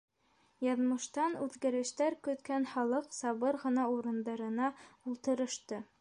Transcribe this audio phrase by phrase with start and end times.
[0.67, 4.75] Яҙмыштан үҙгәрештәр көткән халыҡ сабыр ғына урындарына
[5.13, 5.85] ултырышты.